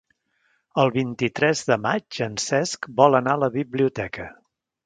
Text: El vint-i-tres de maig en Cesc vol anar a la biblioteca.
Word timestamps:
El 0.83 0.89
vint-i-tres 0.95 1.61
de 1.69 1.77
maig 1.83 2.21
en 2.29 2.39
Cesc 2.47 2.91
vol 3.03 3.21
anar 3.23 3.39
a 3.39 3.43
la 3.47 3.55
biblioteca. 3.61 4.31